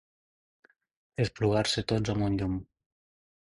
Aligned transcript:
Esplugar-se 1.25 1.85
tots 1.93 2.15
amb 2.15 2.29
un 2.29 2.39
llum. 2.41 2.57